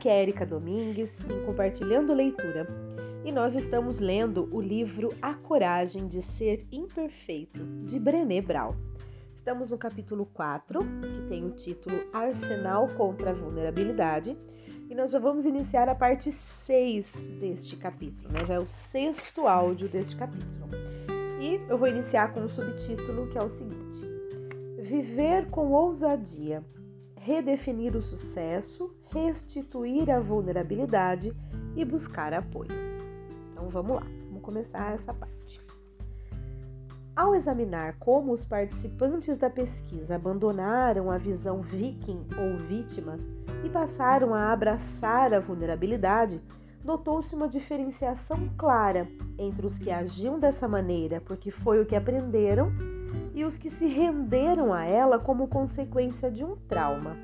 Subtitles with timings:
[0.00, 2.66] aqui é Erika Domingues em Compartilhando Leitura
[3.22, 8.74] e nós estamos lendo o livro A Coragem de Ser Imperfeito, de Brené Brown.
[9.34, 10.78] Estamos no capítulo 4,
[11.12, 14.38] que tem o título Arsenal contra a Vulnerabilidade,
[14.88, 18.46] e nós já vamos iniciar a parte 6 deste capítulo, né?
[18.46, 20.66] já é o sexto áudio deste capítulo.
[21.38, 24.00] E eu vou iniciar com o subtítulo que é o seguinte:
[24.78, 26.64] Viver com ousadia
[27.20, 31.32] redefinir o sucesso, restituir a vulnerabilidade
[31.76, 32.70] e buscar apoio.
[33.52, 35.60] Então vamos lá, vamos começar essa parte.
[37.14, 43.18] Ao examinar como os participantes da pesquisa abandonaram a visão viking ou vítima
[43.62, 46.40] e passaram a abraçar a vulnerabilidade,
[46.82, 49.06] notou-se uma diferenciação clara
[49.38, 52.72] entre os que agiam dessa maneira porque foi o que aprenderam
[53.40, 57.16] e os que se renderam a ela como consequência de um trauma.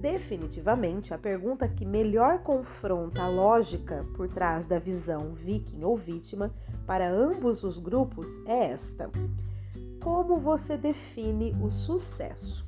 [0.00, 6.52] Definitivamente, a pergunta que melhor confronta a lógica por trás da visão viking ou vítima
[6.86, 9.10] para ambos os grupos é esta:
[10.00, 12.64] Como você define o sucesso?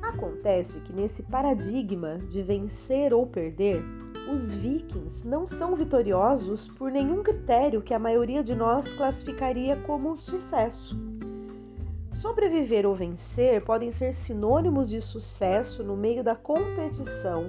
[0.00, 3.84] Acontece que nesse paradigma de vencer ou perder,
[4.32, 10.16] os vikings não são vitoriosos por nenhum critério que a maioria de nós classificaria como
[10.16, 10.96] sucesso.
[12.12, 17.46] Sobreviver ou vencer podem ser sinônimos de sucesso no meio da competição,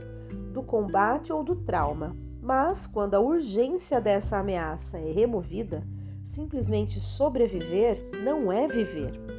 [0.51, 5.83] do combate ou do trauma, mas quando a urgência dessa ameaça é removida,
[6.23, 9.30] simplesmente sobreviver não é viver.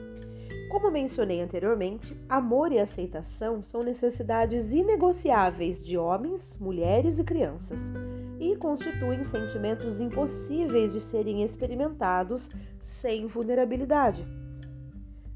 [0.72, 7.92] Como mencionei anteriormente, amor e aceitação são necessidades inegociáveis de homens, mulheres e crianças
[8.40, 12.48] e constituem sentimentos impossíveis de serem experimentados
[12.80, 14.24] sem vulnerabilidade.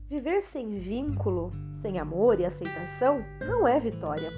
[0.09, 4.31] Viver sem vínculo, sem amor e aceitação não é vitória.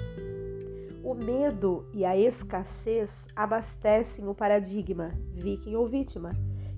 [1.01, 6.31] O medo e a escassez abastecem o paradigma viking ou vítima,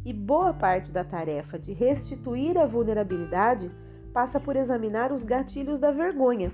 [0.05, 3.71] e boa parte da tarefa de restituir a vulnerabilidade
[4.13, 6.51] passa por examinar os gatilhos da vergonha.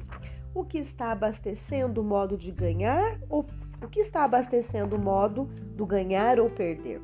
[0.53, 3.45] O que está abastecendo o modo de ganhar ou
[3.81, 5.45] o que está abastecendo o modo
[5.75, 7.01] do ganhar ou perder?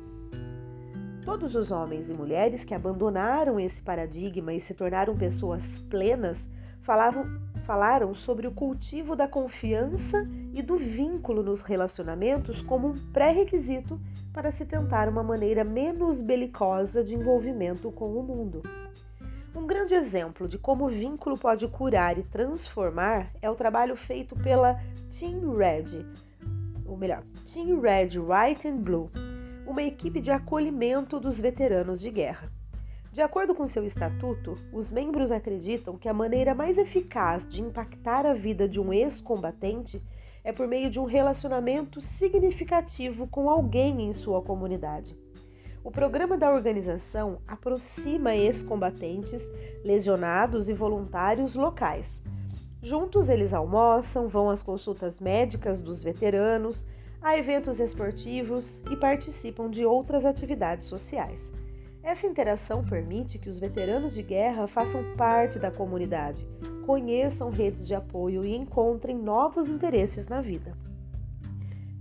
[1.24, 6.50] Todos os homens e mulheres que abandonaram esse paradigma e se tornaram pessoas plenas
[6.82, 7.24] falavam,
[7.64, 13.98] falaram sobre o cultivo da confiança e do vínculo nos relacionamentos como um pré-requisito
[14.32, 18.62] para se tentar uma maneira menos belicosa de envolvimento com o mundo.
[19.56, 24.34] Um grande exemplo de como o vínculo pode curar e transformar é o trabalho feito
[24.34, 24.74] pela
[25.16, 26.04] Team Red,
[26.84, 27.22] ou melhor,
[27.52, 29.08] Team Red White and Blue,
[29.64, 32.50] uma equipe de acolhimento dos veteranos de guerra.
[33.12, 38.26] De acordo com seu estatuto, os membros acreditam que a maneira mais eficaz de impactar
[38.26, 40.02] a vida de um ex-combatente
[40.42, 45.16] é por meio de um relacionamento significativo com alguém em sua comunidade.
[45.84, 49.42] O programa da organização aproxima ex-combatentes,
[49.84, 52.06] lesionados e voluntários locais.
[52.82, 56.86] Juntos eles almoçam, vão às consultas médicas dos veteranos,
[57.20, 61.52] a eventos esportivos e participam de outras atividades sociais.
[62.02, 66.48] Essa interação permite que os veteranos de guerra façam parte da comunidade,
[66.86, 70.74] conheçam redes de apoio e encontrem novos interesses na vida.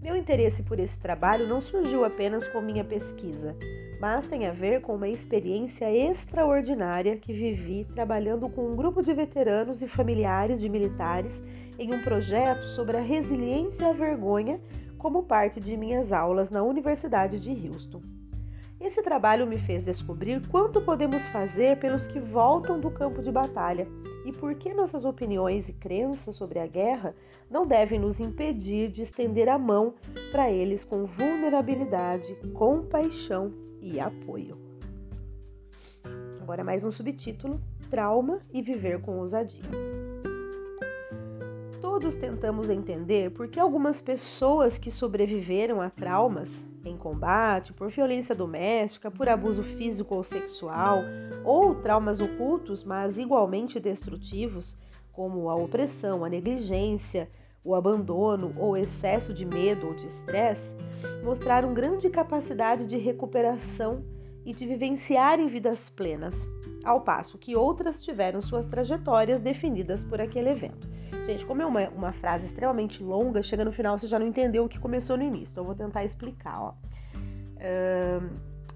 [0.03, 3.55] Meu interesse por esse trabalho não surgiu apenas com minha pesquisa,
[4.01, 9.13] mas tem a ver com uma experiência extraordinária que vivi trabalhando com um grupo de
[9.13, 11.41] veteranos e familiares de militares
[11.79, 14.59] em um projeto sobre a resiliência à vergonha
[14.97, 18.01] como parte de minhas aulas na Universidade de Houston.
[18.81, 23.87] Esse trabalho me fez descobrir quanto podemos fazer pelos que voltam do campo de batalha
[24.25, 27.15] e por que nossas opiniões e crenças sobre a guerra
[27.49, 29.93] não devem nos impedir de estender a mão
[30.31, 34.57] para eles com vulnerabilidade, compaixão e apoio.
[36.41, 39.61] Agora mais um subtítulo: Trauma e viver com ousadia.
[41.79, 48.35] Todos tentamos entender por que algumas pessoas que sobreviveram a traumas em combate, por violência
[48.35, 50.99] doméstica, por abuso físico ou sexual,
[51.43, 54.77] ou traumas ocultos, mas igualmente destrutivos,
[55.11, 57.29] como a opressão, a negligência,
[57.63, 60.75] o abandono ou excesso de medo ou de estresse,
[61.23, 64.03] mostraram grande capacidade de recuperação
[64.45, 66.47] e de vivenciar em vidas plenas,
[66.83, 70.87] ao passo que outras tiveram suas trajetórias definidas por aquele evento.
[71.25, 74.65] Gente, como é uma, uma frase extremamente longa, chega no final você já não entendeu
[74.65, 75.53] o que começou no início.
[75.53, 76.61] Então eu vou tentar explicar.
[76.61, 76.73] Ó.
[77.55, 78.29] Uh,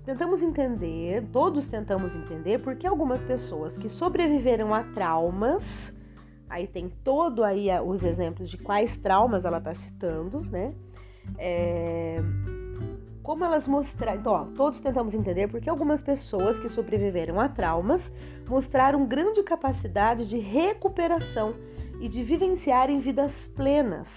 [0.05, 5.91] tentamos entender, todos tentamos entender, porque algumas pessoas que sobreviveram a traumas
[6.49, 10.73] Aí tem todo aí os exemplos de quais traumas ela está citando, né?
[11.37, 12.21] É,
[13.27, 14.21] como elas mostraram.
[14.21, 18.09] Então, ó, todos tentamos entender porque algumas pessoas que sobreviveram a traumas
[18.47, 21.53] mostraram grande capacidade de recuperação
[21.99, 24.07] e de vivenciarem vidas plenas,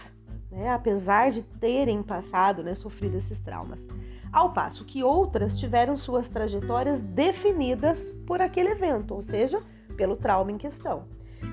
[0.49, 3.85] né, apesar de terem passado, né, sofrido esses traumas.
[4.33, 9.61] Ao passo que outras tiveram suas trajetórias definidas por aquele evento, ou seja,
[9.97, 11.03] pelo trauma em questão.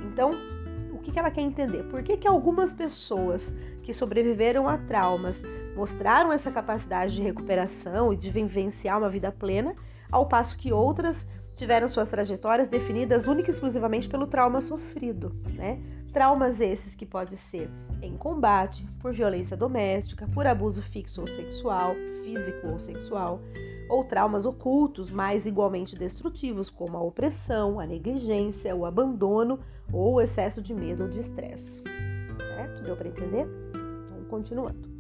[0.06, 0.30] Então,
[0.94, 1.86] o que ela quer entender?
[1.86, 3.51] Por que, que algumas pessoas
[3.81, 5.36] que sobreviveram a traumas
[5.77, 9.75] mostraram essa capacidade de recuperação e de vivenciar uma vida plena,
[10.12, 11.24] ao passo que outras
[11.56, 15.79] tiveram suas trajetórias definidas única e exclusivamente pelo trauma sofrido, né?
[16.12, 17.69] Traumas esses que pode ser
[18.01, 23.39] em combate, por violência doméstica, por abuso fixo ou sexual, físico ou sexual,
[23.88, 29.59] ou traumas ocultos, mais igualmente destrutivos, como a opressão, a negligência, o abandono
[29.94, 31.83] ou o excesso de medo ou de estresse.
[32.56, 32.83] Certo?
[32.83, 33.47] Deu para entender?
[34.06, 34.96] Então, continuando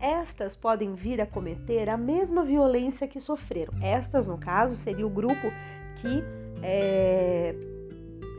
[0.00, 3.72] estas podem vir a cometer a mesma violência que sofreram.
[3.82, 5.52] Estas, no caso, seria o grupo
[5.96, 6.24] que
[6.62, 7.54] é,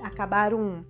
[0.01, 0.83] acabaram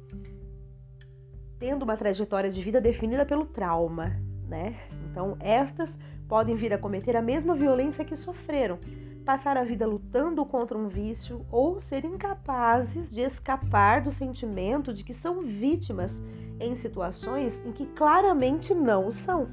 [1.59, 4.15] tendo uma trajetória de vida definida pelo trauma,
[4.47, 4.79] né?
[5.09, 5.89] Então, estas
[6.27, 8.79] podem vir a cometer a mesma violência que sofreram,
[9.25, 15.03] passar a vida lutando contra um vício ou ser incapazes de escapar do sentimento de
[15.03, 16.11] que são vítimas
[16.59, 19.47] em situações em que claramente não o são.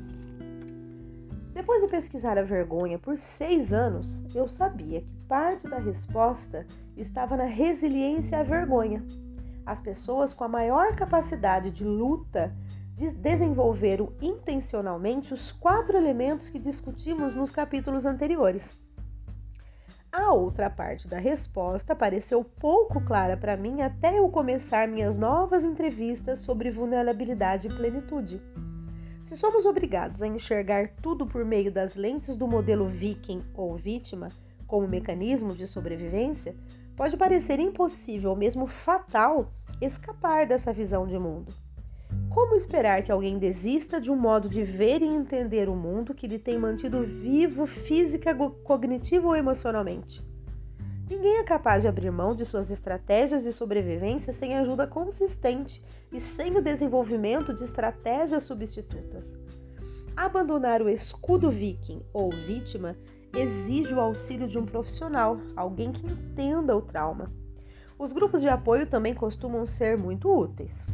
[1.58, 6.64] Depois de pesquisar a vergonha por seis anos, eu sabia que parte da resposta
[6.96, 9.04] estava na resiliência à vergonha.
[9.66, 12.54] As pessoas com a maior capacidade de luta
[12.94, 18.80] de desenvolveram intencionalmente os quatro elementos que discutimos nos capítulos anteriores.
[20.12, 25.64] A outra parte da resposta pareceu pouco clara para mim até eu começar minhas novas
[25.64, 28.40] entrevistas sobre vulnerabilidade e plenitude.
[29.28, 34.30] Se somos obrigados a enxergar tudo por meio das lentes do modelo viking ou vítima,
[34.66, 36.56] como mecanismo de sobrevivência,
[36.96, 39.52] pode parecer impossível ou mesmo fatal
[39.82, 41.52] escapar dessa visão de mundo.
[42.30, 46.26] Como esperar que alguém desista de um modo de ver e entender o mundo que
[46.26, 48.34] lhe tem mantido vivo física,
[48.64, 50.24] cognitivo ou emocionalmente?
[51.10, 55.82] Ninguém é capaz de abrir mão de suas estratégias de sobrevivência sem ajuda consistente
[56.12, 59.32] e sem o desenvolvimento de estratégias substitutas.
[60.14, 62.94] Abandonar o escudo viking ou vítima
[63.34, 67.32] exige o auxílio de um profissional, alguém que entenda o trauma.
[67.98, 70.86] Os grupos de apoio também costumam ser muito úteis.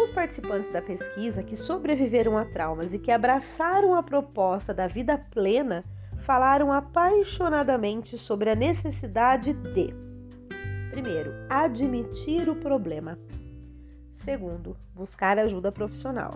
[0.00, 5.18] Os participantes da pesquisa que sobreviveram a traumas e que abraçaram a proposta da vida
[5.18, 5.84] plena
[6.22, 9.94] falaram apaixonadamente sobre a necessidade de,
[10.90, 13.18] primeiro, admitir o problema.
[14.16, 16.32] Segundo, buscar ajuda profissional.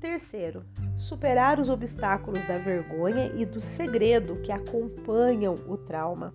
[0.00, 0.62] Terceiro,
[0.96, 6.32] superar os obstáculos da vergonha e do segredo que acompanham o trauma.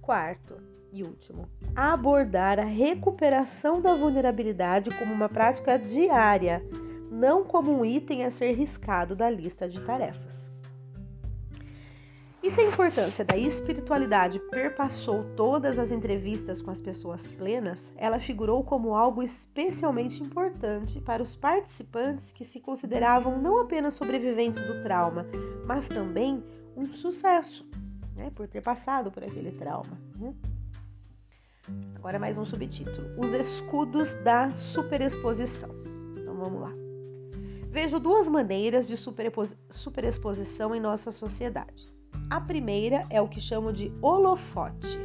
[0.00, 0.56] Quarto
[0.92, 6.62] e último, abordar a recuperação da vulnerabilidade como uma prática diária,
[7.10, 10.33] não como um item a ser riscado da lista de tarefas.
[12.44, 18.20] E se a importância da espiritualidade perpassou todas as entrevistas com as pessoas plenas, ela
[18.20, 24.82] figurou como algo especialmente importante para os participantes que se consideravam não apenas sobreviventes do
[24.82, 25.24] trauma,
[25.64, 26.44] mas também
[26.76, 27.66] um sucesso,
[28.14, 29.98] né, por ter passado por aquele trauma.
[30.14, 30.34] Né?
[31.94, 35.70] Agora mais um subtítulo: Os escudos da superexposição.
[36.20, 36.72] Então vamos lá.
[37.70, 38.96] Vejo duas maneiras de
[39.70, 41.93] superexposição em nossa sociedade.
[42.30, 44.98] A primeira é o que chamo de holofote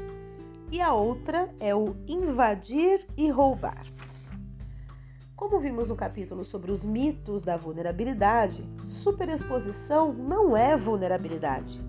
[0.71, 3.85] e a outra é o invadir e roubar.
[5.35, 11.79] Como vimos no capítulo sobre os mitos da vulnerabilidade, superexposição não é vulnerabilidade.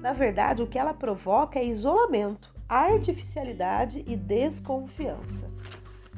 [0.00, 5.50] Na verdade, o que ela provoca é isolamento, artificialidade e desconfiança.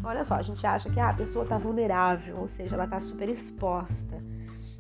[0.05, 3.01] Olha só, a gente acha que ah, a pessoa está vulnerável, ou seja, ela está
[3.01, 4.23] super exposta.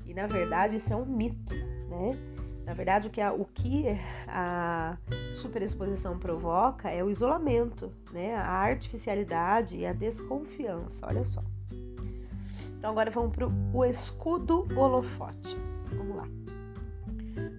[0.07, 1.55] E na verdade isso é um mito,
[1.89, 2.17] né?
[2.69, 3.87] Na verdade, o que a, o que
[4.27, 4.99] a
[5.33, 8.35] superexposição provoca é o isolamento, né?
[8.35, 11.07] a artificialidade e a desconfiança.
[11.07, 11.43] Olha só.
[12.77, 15.57] Então, agora vamos para o escudo holofote.
[15.95, 16.29] Vamos lá.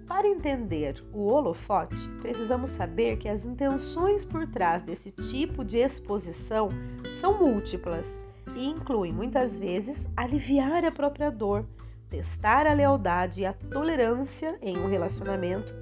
[0.07, 6.69] Para entender o holofote, precisamos saber que as intenções por trás desse tipo de exposição
[7.19, 8.21] são múltiplas
[8.55, 11.65] e incluem muitas vezes aliviar a própria dor
[12.09, 15.73] testar a lealdade e a tolerância em um relacionamento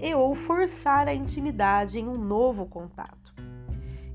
[0.00, 3.34] e ou forçar a intimidade em um novo contato.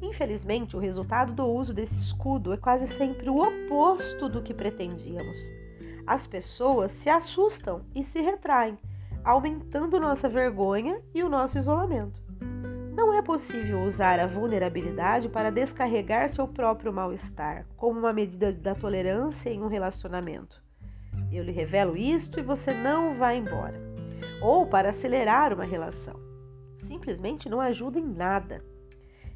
[0.01, 5.37] Infelizmente, o resultado do uso desse escudo é quase sempre o oposto do que pretendíamos.
[6.05, 8.77] As pessoas se assustam e se retraem,
[9.23, 12.21] aumentando nossa vergonha e o nosso isolamento.
[12.93, 18.75] Não é possível usar a vulnerabilidade para descarregar seu próprio mal-estar, como uma medida da
[18.75, 20.60] tolerância em um relacionamento.
[21.31, 23.79] Eu lhe revelo isto e você não vai embora.
[24.41, 26.19] Ou para acelerar uma relação.
[26.85, 28.63] Simplesmente não ajuda em nada.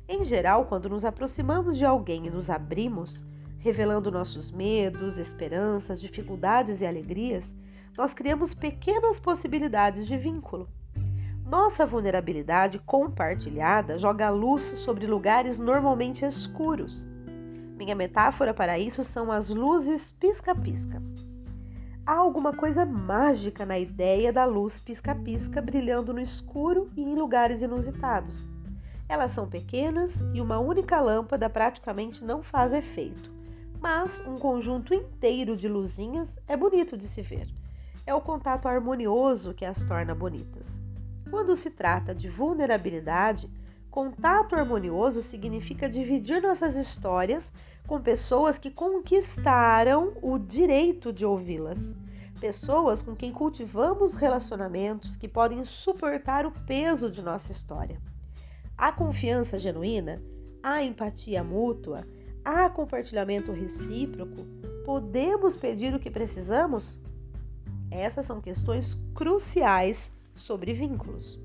[0.07, 3.23] Em geral, quando nos aproximamos de alguém e nos abrimos,
[3.59, 7.55] revelando nossos medos, esperanças, dificuldades e alegrias,
[7.97, 10.69] nós criamos pequenas possibilidades de vínculo.
[11.45, 17.05] Nossa vulnerabilidade compartilhada joga luz sobre lugares normalmente escuros.
[17.77, 21.01] Minha metáfora para isso são as luzes pisca-pisca.
[22.07, 27.63] Há alguma coisa mágica na ideia da luz pisca-pisca brilhando no escuro e em lugares
[27.63, 28.47] inusitados.
[29.09, 33.31] Elas são pequenas e uma única lâmpada praticamente não faz efeito,
[33.81, 37.47] mas um conjunto inteiro de luzinhas é bonito de se ver.
[38.05, 40.67] É o contato harmonioso que as torna bonitas.
[41.31, 43.49] Quando se trata de vulnerabilidade,
[43.89, 47.51] contato harmonioso significa dividir nossas histórias
[47.87, 51.95] com pessoas que conquistaram o direito de ouvi-las.
[52.39, 57.99] Pessoas com quem cultivamos relacionamentos que podem suportar o peso de nossa história.
[58.77, 60.21] Há confiança genuína,
[60.61, 62.05] há empatia mútua,
[62.43, 64.35] há compartilhamento recíproco.
[64.83, 66.99] Podemos pedir o que precisamos?
[67.89, 71.39] Essas são questões cruciais sobre vínculos.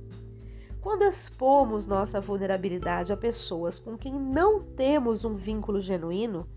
[0.80, 6.48] Quando expomos nossa vulnerabilidade a pessoas com quem não temos um vínculo genuíno,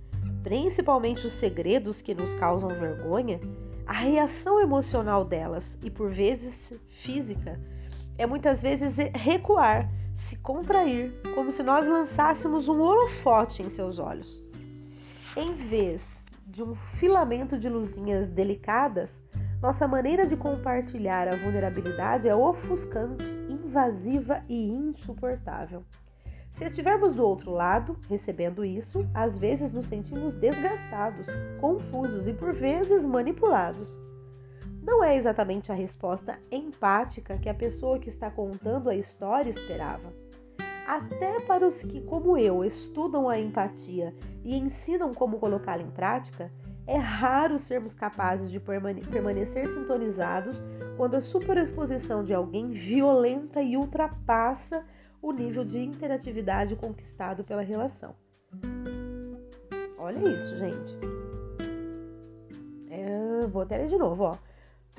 [0.41, 3.41] principalmente os segredos que nos causam vergonha,
[3.85, 7.59] a reação emocional delas e por vezes física
[8.17, 14.41] é muitas vezes recuar se contrair, como se nós lançássemos um holofote em seus olhos.
[15.35, 16.01] Em vez
[16.47, 19.11] de um filamento de luzinhas delicadas,
[19.61, 23.23] nossa maneira de compartilhar a vulnerabilidade é ofuscante,
[23.73, 25.83] invasiva e insuportável.
[26.53, 31.25] Se estivermos do outro lado, recebendo isso, às vezes nos sentimos desgastados,
[31.59, 33.99] confusos e por vezes manipulados.
[34.83, 40.13] Não é exatamente a resposta empática que a pessoa que está contando a história esperava.
[40.85, 44.13] Até para os que, como eu, estudam a empatia
[44.43, 46.51] e ensinam como colocá-la em prática,
[46.85, 50.63] é raro sermos capazes de permanecer sintonizados
[50.97, 54.85] quando a superexposição de alguém violenta e ultrapassa
[55.21, 58.13] o nível de interatividade conquistado pela relação.
[59.97, 60.97] Olha isso, gente.
[62.89, 64.35] É, vou até ler de novo, ó.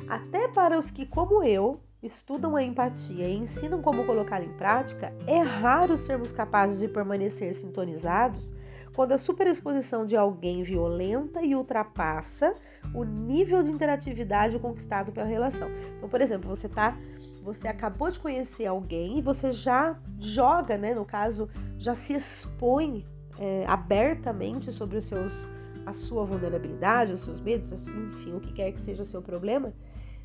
[0.08, 5.12] Até para os que, como eu, estudam a empatia e ensinam como colocá-la em prática,
[5.26, 8.54] é raro sermos capazes de permanecer sintonizados
[8.94, 12.54] quando a superexposição de alguém violenta e ultrapassa
[12.94, 15.68] o nível de interatividade conquistado pela relação.
[15.96, 16.96] Então, por exemplo, você tá
[17.42, 21.46] você acabou de conhecer alguém e você já joga, né, no caso,
[21.76, 23.04] já se expõe
[23.38, 25.46] é, abertamente sobre os seus
[25.84, 29.74] a sua vulnerabilidade, os seus medos, enfim, o que quer que seja o seu problema.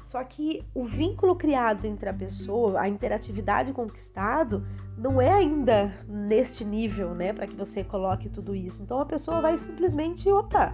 [0.10, 4.66] Só que o vínculo criado entre a pessoa, a interatividade conquistado,
[4.98, 8.82] não é ainda neste nível, né, para que você coloque tudo isso.
[8.82, 10.74] Então a pessoa vai simplesmente, opa,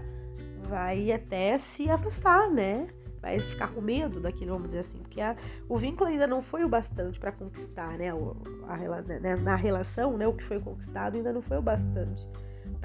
[0.70, 2.88] vai até se afastar, né?
[3.22, 5.36] Vai ficar com medo daquilo, vamos dizer assim, porque a,
[5.68, 8.12] o vínculo ainda não foi o bastante para conquistar, né?
[8.12, 9.36] A, a, né?
[9.36, 10.26] Na relação, né?
[10.26, 12.26] O que foi conquistado ainda não foi o bastante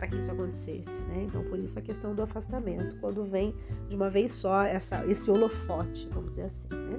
[0.00, 1.24] para que isso acontecesse, né?
[1.24, 3.54] Então, por isso a questão do afastamento, quando vem
[3.86, 6.96] de uma vez só essa, esse holofote, vamos dizer assim, né?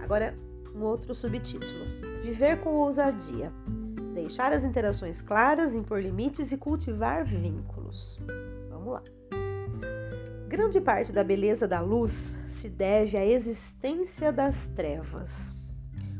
[0.00, 0.36] Agora,
[0.74, 1.86] um outro subtítulo:
[2.22, 3.50] Viver com ousadia.
[4.12, 8.20] Deixar as interações claras, impor limites e cultivar vínculos.
[8.68, 9.02] Vamos lá.
[10.48, 15.55] Grande parte da beleza da luz se deve à existência das trevas.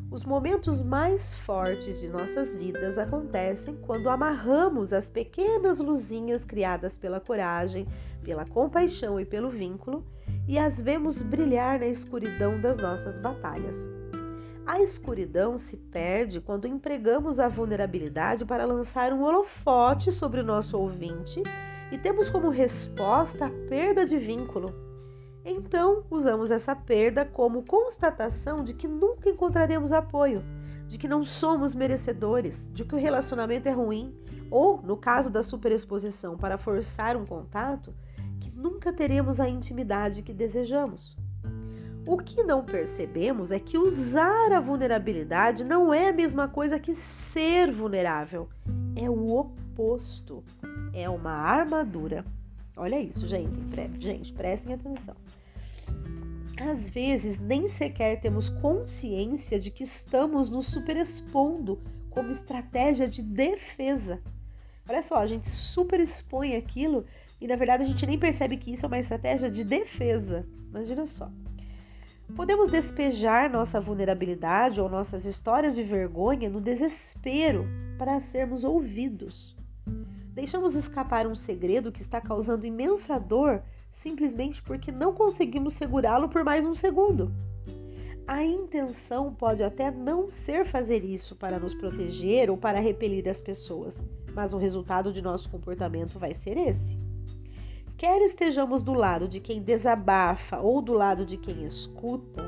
[0.09, 7.21] Os momentos mais fortes de nossas vidas acontecem quando amarramos as pequenas luzinhas criadas pela
[7.21, 7.89] coragem,
[8.23, 10.07] pela compaixão e pelo vínculo
[10.47, 13.77] e as vemos brilhar na escuridão das nossas batalhas.
[14.65, 20.79] A escuridão se perde quando empregamos a vulnerabilidade para lançar um holofote sobre o nosso
[20.79, 21.43] ouvinte
[21.91, 24.86] e temos como resposta a perda de vínculo
[25.49, 30.43] então, usamos essa perda como constatação de que nunca encontraremos apoio,
[30.89, 34.13] de que não somos merecedores, de que o relacionamento é ruim,
[34.51, 37.95] ou, no caso da superexposição para forçar um contato,
[38.41, 41.17] que nunca teremos a intimidade que desejamos.
[42.09, 46.93] O que não percebemos é que usar a vulnerabilidade não é a mesma coisa que
[46.93, 48.49] ser vulnerável.
[48.97, 50.43] é o oposto,
[50.93, 52.25] é uma armadura.
[52.77, 53.59] Olha isso, gente,
[53.99, 55.17] gente, prestem atenção.
[56.61, 61.81] Às vezes nem sequer temos consciência de que estamos nos superexpondo
[62.11, 64.21] como estratégia de defesa.
[64.89, 67.07] Olha só, a gente superexpõe aquilo
[67.41, 70.47] e na verdade a gente nem percebe que isso é uma estratégia de defesa.
[70.69, 71.31] Imagina só.
[72.35, 77.67] Podemos despejar nossa vulnerabilidade ou nossas histórias de vergonha no desespero
[77.97, 79.57] para sermos ouvidos.
[80.37, 86.45] Deixamos escapar um segredo que está causando imensa dor simplesmente porque não conseguimos segurá-lo por
[86.45, 87.33] mais um segundo.
[88.27, 93.41] A intenção pode até não ser fazer isso para nos proteger ou para repelir as
[93.41, 96.99] pessoas, mas o resultado de nosso comportamento vai ser esse.
[97.97, 102.47] Quer estejamos do lado de quem desabafa ou do lado de quem escuta,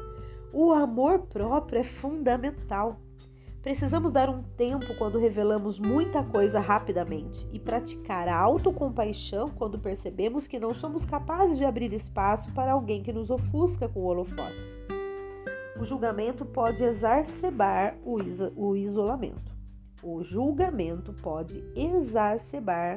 [0.53, 3.01] o amor próprio é fundamental.
[3.63, 10.47] Precisamos dar um tempo quando revelamos muita coisa rapidamente e praticar a autocompaixão quando percebemos
[10.47, 14.81] que não somos capazes de abrir espaço para alguém que nos ofusca com holofotes.
[15.79, 19.57] O julgamento pode exacerbar o, iso o isolamento.
[20.03, 22.97] O julgamento pode exacerbar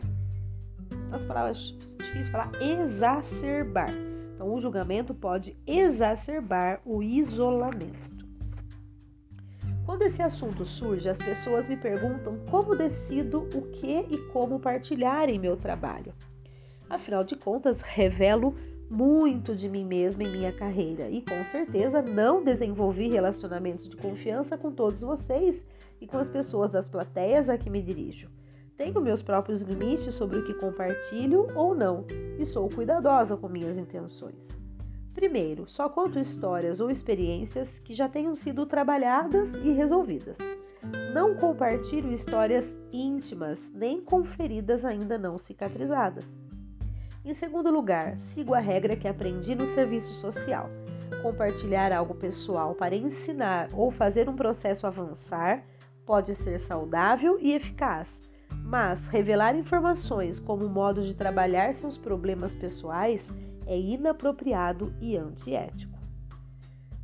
[1.12, 1.58] as palavras
[1.98, 3.90] difíceis falar exacerbar.
[4.36, 8.11] Então, o julgamento pode exacerbar o isolamento.
[9.92, 15.30] Quando esse assunto surge, as pessoas me perguntam como decido o que e como partilhar
[15.30, 16.14] em meu trabalho.
[16.90, 18.56] Afinal de contas, revelo
[18.90, 24.58] muito de mim mesma em minha carreira e com certeza não desenvolvi relacionamentos de confiança
[24.58, 25.68] com todos vocês
[26.00, 28.30] e com as pessoas das plateias a que me dirijo.
[28.78, 32.06] Tenho meus próprios limites sobre o que compartilho ou não
[32.40, 34.61] e sou cuidadosa com minhas intenções.
[35.14, 40.38] Primeiro, só conto histórias ou experiências que já tenham sido trabalhadas e resolvidas.
[41.14, 46.26] Não compartilho histórias íntimas nem com feridas ainda não cicatrizadas.
[47.24, 50.70] Em segundo lugar, sigo a regra que aprendi no serviço social.
[51.22, 55.64] Compartilhar algo pessoal para ensinar ou fazer um processo avançar
[56.06, 58.22] pode ser saudável e eficaz,
[58.64, 63.32] mas revelar informações como modo de trabalhar seus problemas pessoais
[63.66, 66.00] é inapropriado e antiético.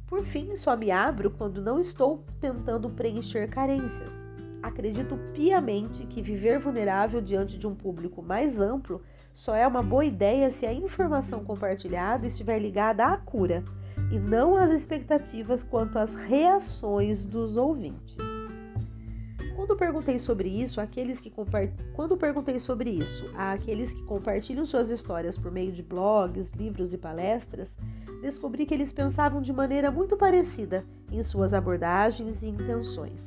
[0.07, 4.11] Por fim, só me abro quando não estou tentando preencher carências.
[4.63, 9.01] Acredito piamente que viver vulnerável diante de um público mais amplo
[9.33, 13.63] só é uma boa ideia se a informação compartilhada estiver ligada à cura
[14.11, 18.26] e não às expectativas quanto às reações dos ouvintes.
[19.67, 21.69] Quando perguntei sobre isso, aqueles que compart...
[21.91, 26.97] quando perguntei sobre isso àqueles que compartilham suas histórias por meio de blogs, livros e
[26.97, 27.77] palestras,
[28.21, 33.19] descobri que eles pensavam de maneira muito parecida em suas abordagens e intenções.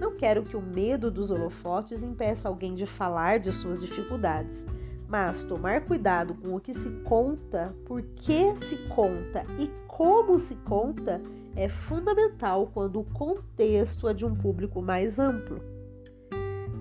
[0.00, 4.64] Não quero que o medo dos holofotes impeça alguém de falar de suas dificuldades,
[5.06, 10.54] mas tomar cuidado com o que se conta, por que se conta e como se
[10.54, 11.20] conta
[11.56, 15.60] é fundamental quando o contexto é de um público mais amplo.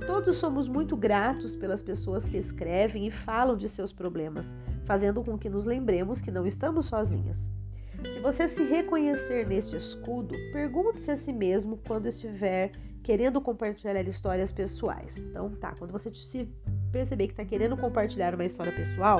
[0.06, 4.46] Todos somos muito gratos pelas pessoas que escrevem e falam de seus problemas,
[4.86, 7.38] fazendo com que nos lembremos que não estamos sozinhas.
[8.04, 14.52] Se você se reconhecer neste escudo, pergunte-se a si mesmo quando estiver querendo compartilhar histórias
[14.52, 15.16] pessoais.
[15.18, 16.48] Então, tá, quando você se
[16.92, 19.20] perceber que está querendo compartilhar uma história pessoal,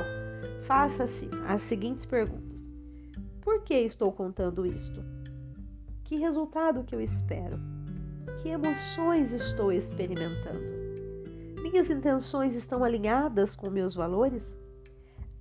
[0.68, 2.60] faça-se as seguintes perguntas:
[3.42, 5.15] Por que estou contando isto?
[6.06, 7.60] Que resultado que eu espero?
[8.38, 10.62] Que emoções estou experimentando?
[11.64, 14.44] Minhas intenções estão alinhadas com meus valores?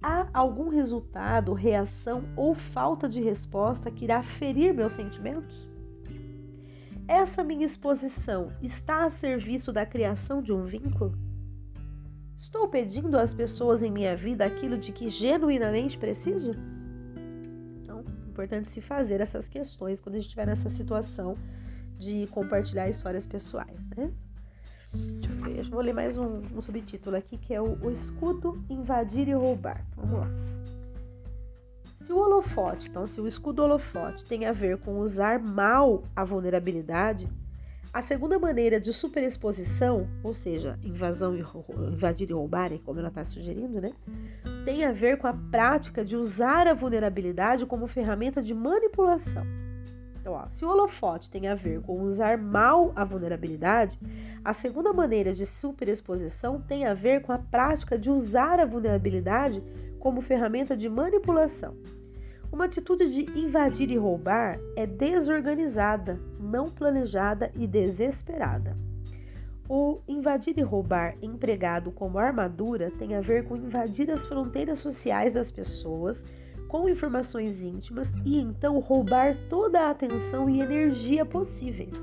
[0.02, 5.68] Há algum resultado, reação ou falta de resposta que irá ferir meus sentimentos?
[7.06, 11.12] Essa minha exposição está a serviço da criação de um vínculo?
[12.38, 16.52] Estou pedindo às pessoas em minha vida aquilo de que genuinamente preciso?
[18.34, 21.38] Importante se fazer essas questões quando a gente estiver nessa situação
[21.98, 24.12] de compartilhar histórias pessoais, né?
[24.92, 28.64] Deixa eu ver, vou ler mais um, um subtítulo aqui que é o, o escudo
[28.68, 29.84] invadir e roubar.
[29.96, 30.28] Vamos lá.
[32.00, 36.24] Se o holofote, então, se o escudo holofote tem a ver com usar mal a
[36.24, 37.28] vulnerabilidade,
[37.92, 41.44] a segunda maneira de superexposição, ou seja, invasão e
[41.92, 43.92] invadir e roubar, como ela está sugerindo, né,
[44.64, 49.44] tem a ver com a prática de usar a vulnerabilidade como ferramenta de manipulação.
[50.18, 53.98] Então, ó, se o holofote tem a ver com usar mal a vulnerabilidade,
[54.42, 59.62] a segunda maneira de superexposição tem a ver com a prática de usar a vulnerabilidade
[60.00, 61.76] como ferramenta de manipulação.
[62.50, 68.74] Uma atitude de invadir e roubar é desorganizada, não planejada e desesperada.
[69.68, 75.34] O invadir e roubar empregado como armadura tem a ver com invadir as fronteiras sociais
[75.34, 76.24] das pessoas
[76.68, 81.94] com informações íntimas e então roubar toda a atenção e energia possíveis.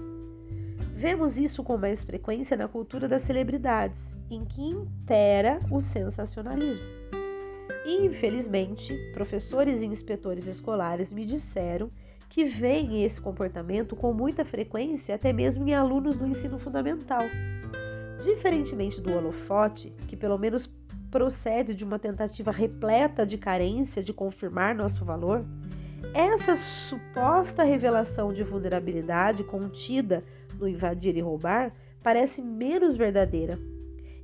[0.96, 6.86] Vemos isso com mais frequência na cultura das celebridades, em que impera o sensacionalismo.
[7.86, 11.92] Infelizmente, professores e inspetores escolares me disseram
[12.32, 17.22] que veem esse comportamento com muita frequência até mesmo em alunos do ensino fundamental.
[18.24, 20.70] Diferentemente do holofote, que pelo menos
[21.12, 25.44] procede de uma tentativa repleta de carência de confirmar nosso valor,
[26.14, 30.24] essa suposta revelação de vulnerabilidade contida
[30.58, 33.60] no invadir e roubar parece menos verdadeira.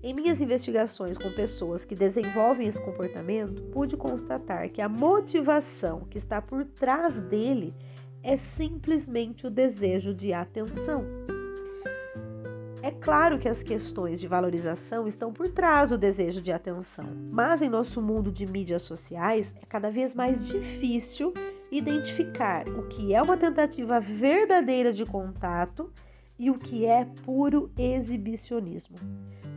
[0.04, 6.20] Em minhas investigações com pessoas que desenvolvem esse comportamento, pude constatar que a motivação que
[6.20, 7.74] está por trás dele
[8.22, 11.04] é simplesmente o desejo de atenção.
[12.84, 17.62] É claro que as questões de valorização estão por trás do desejo de atenção, mas
[17.62, 21.34] em nosso mundo de mídias sociais é cada vez mais difícil
[21.72, 25.92] identificar o que é uma tentativa verdadeira de contato
[26.38, 28.96] e o que é puro exibicionismo.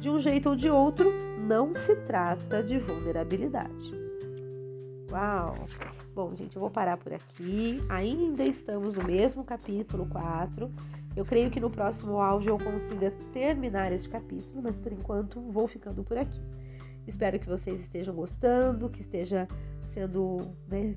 [0.01, 1.13] De um jeito ou de outro,
[1.47, 3.93] não se trata de vulnerabilidade.
[5.13, 5.55] Uau!
[6.15, 7.83] Bom, gente, eu vou parar por aqui.
[7.91, 10.71] Ainda estamos no mesmo capítulo 4.
[11.15, 15.69] Eu creio que no próximo áudio eu consiga terminar este capítulo, mas por enquanto vou
[15.69, 16.41] ficando por aqui.
[17.07, 19.47] Espero que vocês estejam gostando, que esteja
[19.91, 20.95] sendo, né,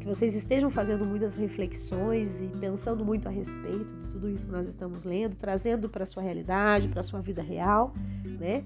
[0.00, 4.52] que vocês estejam fazendo muitas reflexões e pensando muito a respeito de tudo isso que
[4.52, 7.94] nós estamos lendo, trazendo para sua realidade, para sua vida real,
[8.38, 8.64] né?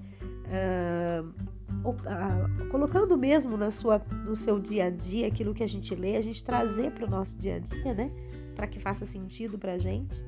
[0.49, 1.49] Uh,
[2.69, 6.21] colocando mesmo na sua, no seu dia a dia aquilo que a gente lê, a
[6.21, 8.11] gente trazer para o nosso dia a dia, né?
[8.55, 10.21] Para que faça sentido para a gente.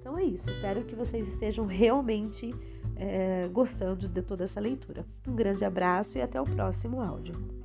[0.00, 0.48] Então é isso.
[0.48, 2.54] Espero que vocês estejam realmente
[2.94, 5.04] é, gostando de toda essa leitura.
[5.26, 7.63] Um grande abraço e até o próximo áudio.